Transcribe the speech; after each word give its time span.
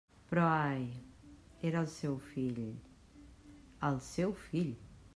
Però 0.29 0.45
ai!, 0.51 0.87
era 1.71 1.83
el 1.85 1.91
seu 1.97 2.17
fill..., 2.31 2.65
el 3.93 4.05
seu 4.11 4.39
fill! 4.51 4.77